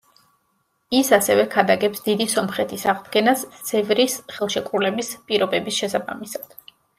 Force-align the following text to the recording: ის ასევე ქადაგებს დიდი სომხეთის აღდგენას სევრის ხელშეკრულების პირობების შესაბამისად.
ის 0.99 1.11
ასევე 1.17 1.43
ქადაგებს 1.55 2.01
დიდი 2.07 2.27
სომხეთის 2.35 2.85
აღდგენას 2.93 3.43
სევრის 3.69 4.17
ხელშეკრულების 4.39 5.13
პირობების 5.29 5.79
შესაბამისად. 5.85 6.59